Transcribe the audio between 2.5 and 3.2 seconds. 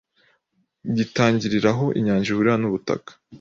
nubutaka